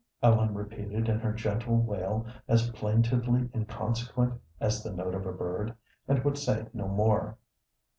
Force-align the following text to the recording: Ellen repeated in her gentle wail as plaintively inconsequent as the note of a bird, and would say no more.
Ellen 0.23 0.55
repeated 0.55 1.07
in 1.09 1.19
her 1.19 1.31
gentle 1.31 1.77
wail 1.77 2.25
as 2.47 2.71
plaintively 2.71 3.47
inconsequent 3.53 4.41
as 4.59 4.81
the 4.81 4.91
note 4.91 5.13
of 5.13 5.27
a 5.27 5.31
bird, 5.31 5.75
and 6.07 6.23
would 6.25 6.39
say 6.39 6.65
no 6.73 6.87
more. 6.87 7.37